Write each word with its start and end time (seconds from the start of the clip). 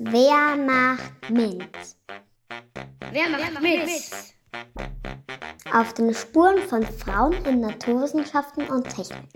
Wer 0.00 0.56
macht 0.56 1.28
mit? 1.28 1.66
Wer 3.10 3.28
macht 3.30 3.60
mit? 3.60 3.90
Auf 5.72 5.92
den 5.94 6.14
Spuren 6.14 6.58
von 6.68 6.84
Frauen 6.84 7.32
in 7.44 7.62
Naturwissenschaften 7.62 8.68
und 8.68 8.88
Technik. 8.88 9.28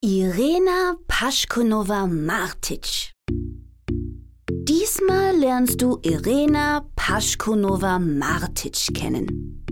Irena 0.00 0.94
Paschkonova-Martic. 1.06 3.12
Lernst 5.52 5.82
du 5.82 5.98
Irena 6.00 6.86
Paschkonova-Martic 6.96 8.94
kennen. 8.94 9.62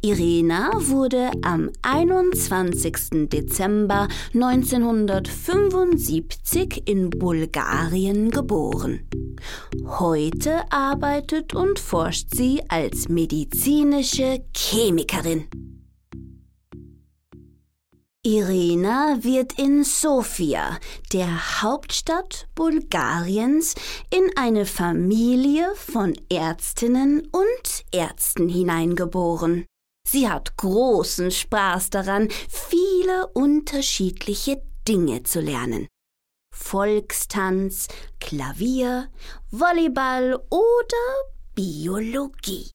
Irena 0.00 0.70
wurde 0.88 1.30
am 1.42 1.68
21. 1.82 3.28
Dezember 3.28 4.08
1975 4.32 6.84
in 6.86 7.10
Bulgarien 7.10 8.30
geboren. 8.30 9.00
Heute 9.84 10.62
arbeitet 10.72 11.52
und 11.52 11.78
forscht 11.78 12.34
sie 12.34 12.62
als 12.70 13.10
medizinische 13.10 14.42
Chemikerin. 14.54 15.48
Irena 18.26 19.18
wird 19.20 19.56
in 19.56 19.84
Sofia, 19.84 20.80
der 21.12 21.62
Hauptstadt 21.62 22.48
Bulgariens, 22.56 23.76
in 24.10 24.28
eine 24.34 24.66
Familie 24.66 25.72
von 25.76 26.12
Ärztinnen 26.28 27.28
und 27.30 27.84
Ärzten 27.92 28.48
hineingeboren. 28.48 29.64
Sie 30.08 30.28
hat 30.28 30.56
großen 30.56 31.30
Spaß 31.30 31.90
daran, 31.90 32.28
viele 32.48 33.28
unterschiedliche 33.28 34.60
Dinge 34.88 35.22
zu 35.22 35.38
lernen. 35.38 35.86
Volkstanz, 36.52 37.86
Klavier, 38.18 39.08
Volleyball 39.52 40.34
oder 40.50 41.06
Biologie. 41.54 42.72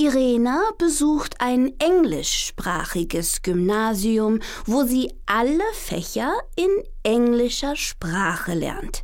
Irena 0.00 0.62
besucht 0.78 1.40
ein 1.40 1.72
englischsprachiges 1.80 3.42
Gymnasium, 3.42 4.38
wo 4.64 4.84
sie 4.84 5.12
alle 5.26 5.64
Fächer 5.74 6.38
in 6.54 6.70
englischer 7.02 7.74
Sprache 7.74 8.54
lernt. 8.54 9.02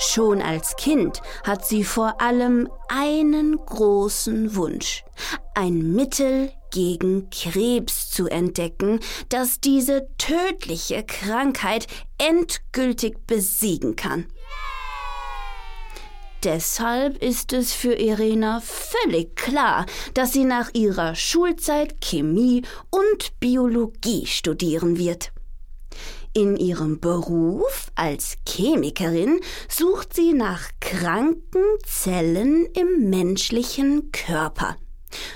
Schon 0.00 0.42
als 0.42 0.74
Kind 0.74 1.22
hat 1.44 1.64
sie 1.64 1.84
vor 1.84 2.20
allem 2.20 2.68
einen 2.88 3.56
großen 3.64 4.56
Wunsch, 4.56 5.04
ein 5.54 5.92
Mittel 5.92 6.50
gegen 6.72 7.30
Krebs 7.30 8.10
zu 8.10 8.26
entdecken, 8.26 8.98
das 9.28 9.60
diese 9.60 10.08
tödliche 10.18 11.04
Krankheit 11.04 11.86
endgültig 12.18 13.28
besiegen 13.28 13.94
kann. 13.94 14.26
Deshalb 16.42 17.22
ist 17.22 17.52
es 17.52 17.74
für 17.74 17.92
Irena 17.92 18.62
völlig 18.62 19.36
klar, 19.36 19.84
dass 20.14 20.32
sie 20.32 20.44
nach 20.44 20.72
ihrer 20.72 21.14
Schulzeit 21.14 22.00
Chemie 22.00 22.62
und 22.88 23.38
Biologie 23.40 24.24
studieren 24.24 24.96
wird. 24.96 25.32
In 26.32 26.56
ihrem 26.56 27.00
Beruf 27.00 27.90
als 27.94 28.36
Chemikerin 28.48 29.40
sucht 29.68 30.14
sie 30.14 30.32
nach 30.32 30.70
kranken 30.80 31.64
Zellen 31.84 32.66
im 32.72 33.10
menschlichen 33.10 34.10
Körper. 34.12 34.76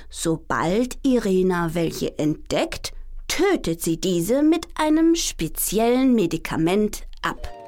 Sobald 0.08 0.98
Irena 1.02 1.74
welche 1.74 2.18
entdeckt, 2.18 2.92
tötet 3.28 3.82
sie 3.82 4.00
diese 4.00 4.42
mit 4.42 4.68
einem 4.76 5.16
speziellen 5.16 6.14
Medikament 6.14 7.02
ab. 7.22 7.63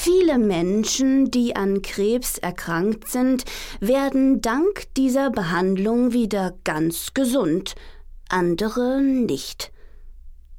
Viele 0.00 0.38
Menschen, 0.38 1.28
die 1.32 1.56
an 1.56 1.82
Krebs 1.82 2.38
erkrankt 2.38 3.08
sind, 3.08 3.44
werden 3.80 4.40
dank 4.40 4.84
dieser 4.96 5.28
Behandlung 5.28 6.12
wieder 6.12 6.56
ganz 6.62 7.14
gesund, 7.14 7.74
andere 8.28 9.02
nicht. 9.02 9.72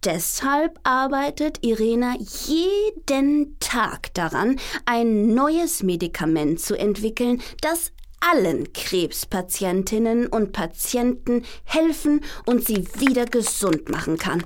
Deshalb 0.04 0.78
arbeitet 0.84 1.66
Irena 1.66 2.16
jeden 2.48 3.58
Tag 3.62 4.14
daran, 4.14 4.60
ein 4.86 5.34
neues 5.34 5.84
Medikament 5.84 6.60
zu 6.60 6.78
entwickeln, 6.78 7.42
das 7.62 7.94
allen 8.20 8.74
Krebspatientinnen 8.74 10.28
und 10.28 10.52
Patienten 10.52 11.46
helfen 11.64 12.20
und 12.46 12.68
sie 12.68 12.86
wieder 13.00 13.26
gesund 13.26 13.88
machen 13.88 14.18
kann. 14.18 14.44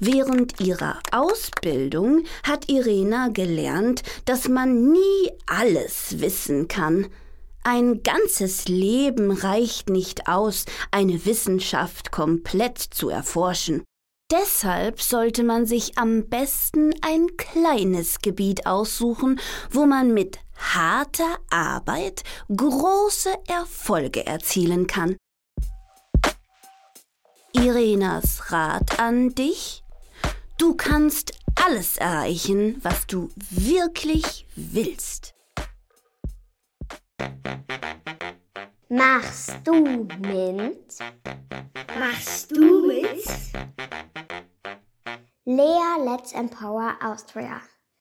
Während 0.00 0.60
ihrer 0.60 1.00
Ausbildung 1.10 2.24
hat 2.44 2.68
Irena 2.68 3.28
gelernt, 3.28 4.02
dass 4.24 4.48
man 4.48 4.92
nie 4.92 5.30
alles 5.46 6.20
wissen 6.20 6.68
kann. 6.68 7.08
Ein 7.64 8.02
ganzes 8.02 8.68
Leben 8.68 9.32
reicht 9.32 9.90
nicht 9.90 10.28
aus, 10.28 10.66
eine 10.92 11.26
Wissenschaft 11.26 12.12
komplett 12.12 12.78
zu 12.78 13.08
erforschen. 13.08 13.82
Deshalb 14.30 15.00
sollte 15.00 15.42
man 15.42 15.66
sich 15.66 15.98
am 15.98 16.28
besten 16.28 16.94
ein 17.00 17.36
kleines 17.36 18.20
Gebiet 18.20 18.66
aussuchen, 18.66 19.40
wo 19.70 19.86
man 19.86 20.14
mit 20.14 20.38
harter 20.56 21.38
Arbeit 21.50 22.24
große 22.54 23.30
Erfolge 23.48 24.26
erzielen 24.26 24.86
kann. 24.86 25.16
Irenas 27.54 28.52
Rat 28.52 29.00
an 29.00 29.30
dich? 29.30 29.82
Du 30.88 30.94
kannst 30.94 31.38
alles 31.54 31.98
erreichen, 31.98 32.80
was 32.82 33.06
du 33.06 33.28
wirklich 33.50 34.46
willst. 34.56 35.34
Machst 38.88 39.54
du 39.64 39.74
mit? 39.74 40.98
Machst 41.94 42.50
du 42.56 42.86
mit? 42.86 43.22
Lea 45.44 46.06
Let's 46.06 46.32
Empower 46.32 46.96
Austria. 47.02 47.60